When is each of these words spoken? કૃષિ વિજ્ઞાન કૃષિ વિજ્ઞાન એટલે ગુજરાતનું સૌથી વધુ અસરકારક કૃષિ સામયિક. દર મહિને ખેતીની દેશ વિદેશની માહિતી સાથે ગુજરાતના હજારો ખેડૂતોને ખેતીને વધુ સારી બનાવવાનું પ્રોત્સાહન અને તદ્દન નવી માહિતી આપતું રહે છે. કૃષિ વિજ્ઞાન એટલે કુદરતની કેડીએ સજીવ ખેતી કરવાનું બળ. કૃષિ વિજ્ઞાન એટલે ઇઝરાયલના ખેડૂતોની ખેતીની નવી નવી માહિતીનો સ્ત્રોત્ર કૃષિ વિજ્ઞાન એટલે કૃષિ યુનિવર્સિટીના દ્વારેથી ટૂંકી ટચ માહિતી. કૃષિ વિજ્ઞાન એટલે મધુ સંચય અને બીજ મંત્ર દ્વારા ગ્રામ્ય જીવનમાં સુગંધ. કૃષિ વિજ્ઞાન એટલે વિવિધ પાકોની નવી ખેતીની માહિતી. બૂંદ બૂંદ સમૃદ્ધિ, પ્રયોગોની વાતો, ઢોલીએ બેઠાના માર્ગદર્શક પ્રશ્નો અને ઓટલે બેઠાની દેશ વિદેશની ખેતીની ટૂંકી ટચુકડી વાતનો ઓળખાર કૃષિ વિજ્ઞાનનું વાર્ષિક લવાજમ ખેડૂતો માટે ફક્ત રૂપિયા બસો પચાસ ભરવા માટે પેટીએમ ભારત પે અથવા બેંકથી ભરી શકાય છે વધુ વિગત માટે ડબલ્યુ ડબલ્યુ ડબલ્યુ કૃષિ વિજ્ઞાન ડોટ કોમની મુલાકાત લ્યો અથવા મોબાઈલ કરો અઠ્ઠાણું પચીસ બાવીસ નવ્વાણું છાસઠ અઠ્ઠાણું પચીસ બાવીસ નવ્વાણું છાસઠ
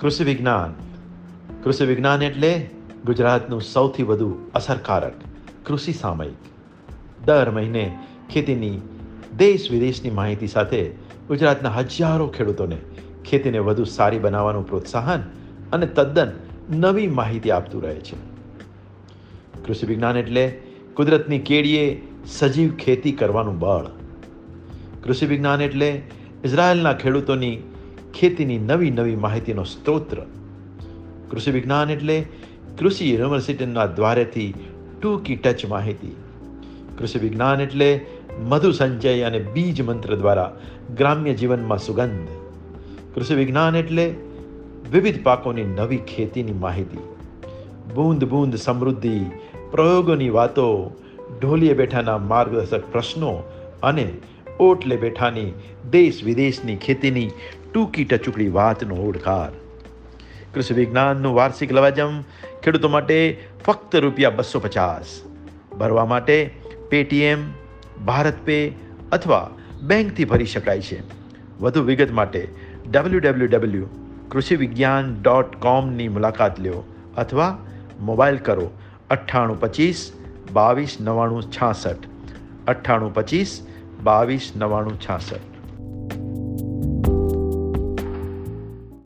કૃષિ 0.00 0.24
વિજ્ઞાન 0.24 0.74
કૃષિ 1.62 1.84
વિજ્ઞાન 1.84 2.22
એટલે 2.22 2.70
ગુજરાતનું 3.06 3.60
સૌથી 3.60 4.02
વધુ 4.02 4.50
અસરકારક 4.54 5.12
કૃષિ 5.66 5.92
સામયિક. 5.92 6.38
દર 7.26 7.50
મહિને 7.50 7.98
ખેતીની 8.30 8.78
દેશ 9.36 9.70
વિદેશની 9.70 10.10
માહિતી 10.10 10.46
સાથે 10.46 10.88
ગુજરાતના 11.28 11.70
હજારો 11.70 12.26
ખેડૂતોને 12.26 12.76
ખેતીને 13.24 13.58
વધુ 13.58 13.84
સારી 13.84 14.18
બનાવવાનું 14.18 14.68
પ્રોત્સાહન 14.68 15.20
અને 15.72 15.86
તદ્દન 15.86 16.30
નવી 16.70 17.06
માહિતી 17.06 17.50
આપતું 17.50 17.82
રહે 17.82 17.94
છે. 17.94 18.16
કૃષિ 19.66 19.86
વિજ્ઞાન 19.86 20.16
એટલે 20.16 20.60
કુદરતની 20.94 21.38
કેડીએ 21.38 22.02
સજીવ 22.26 22.70
ખેતી 22.74 23.12
કરવાનું 23.12 23.58
બળ. 23.58 23.86
કૃષિ 25.04 25.26
વિજ્ઞાન 25.26 25.60
એટલે 25.60 26.02
ઇઝરાયલના 26.44 26.92
ખેડૂતોની 26.92 27.58
ખેતીની 28.14 28.58
નવી 28.58 28.90
નવી 28.90 29.16
માહિતીનો 29.16 29.62
સ્ત્રોત્ર 29.62 30.16
કૃષિ 31.30 31.50
વિજ્ઞાન 31.50 31.90
એટલે 31.90 32.24
કૃષિ 32.78 33.10
યુનિવર્સિટીના 33.10 33.86
દ્વારેથી 33.86 34.54
ટૂંકી 35.02 35.36
ટચ 35.36 35.66
માહિતી. 35.66 36.16
કૃષિ 36.98 37.18
વિજ્ઞાન 37.18 37.60
એટલે 37.60 38.06
મધુ 38.48 38.72
સંચય 38.72 39.22
અને 39.22 39.38
બીજ 39.38 39.82
મંત્ર 39.82 40.14
દ્વારા 40.14 40.50
ગ્રામ્ય 40.96 41.34
જીવનમાં 41.34 41.78
સુગંધ. 41.78 42.28
કૃષિ 43.14 43.34
વિજ્ઞાન 43.34 43.76
એટલે 43.76 44.14
વિવિધ 44.92 45.22
પાકોની 45.22 45.64
નવી 45.64 45.96
ખેતીની 45.96 46.52
માહિતી. 46.52 47.06
બૂંદ 47.94 48.24
બૂંદ 48.24 48.54
સમૃદ્ધિ, 48.54 49.20
પ્રયોગોની 49.70 50.30
વાતો, 50.30 50.96
ઢોલીએ 51.42 51.74
બેઠાના 51.74 52.18
માર્ગદર્શક 52.18 52.92
પ્રશ્નો 52.92 53.42
અને 53.82 54.12
ઓટલે 54.60 54.96
બેઠાની 54.96 55.52
દેશ 55.90 56.24
વિદેશની 56.24 56.76
ખેતીની 56.76 57.30
ટૂંકી 57.70 58.04
ટચુકડી 58.04 58.50
વાતનો 58.52 58.96
ઓળખાર 59.02 59.50
કૃષિ 60.52 60.74
વિજ્ઞાનનું 60.74 61.34
વાર્ષિક 61.34 61.72
લવાજમ 61.72 62.14
ખેડૂતો 62.62 62.88
માટે 62.88 63.18
ફક્ત 63.60 64.00
રૂપિયા 64.00 64.36
બસો 64.36 64.60
પચાસ 64.60 65.12
ભરવા 65.74 66.06
માટે 66.06 66.36
પેટીએમ 66.90 67.44
ભારત 68.04 68.40
પે 68.44 68.58
અથવા 69.12 69.44
બેંકથી 69.84 70.26
ભરી 70.26 70.50
શકાય 70.50 70.84
છે 70.84 70.98
વધુ 71.60 71.84
વિગત 71.84 72.14
માટે 72.14 72.40
ડબલ્યુ 72.86 73.20
ડબલ્યુ 73.20 73.50
ડબલ્યુ 73.50 73.86
કૃષિ 74.28 74.56
વિજ્ઞાન 74.56 75.14
ડોટ 75.18 75.54
કોમની 75.58 76.08
મુલાકાત 76.08 76.58
લ્યો 76.58 76.82
અથવા 77.16 77.50
મોબાઈલ 78.02 78.40
કરો 78.40 78.66
અઠ્ઠાણું 79.10 79.60
પચીસ 79.60 80.02
બાવીસ 80.52 80.98
નવ્વાણું 81.00 81.48
છાસઠ 81.50 82.10
અઠ્ઠાણું 82.66 83.14
પચીસ 83.14 83.56
બાવીસ 84.04 84.52
નવ્વાણું 84.56 84.98
છાસઠ 84.98 85.59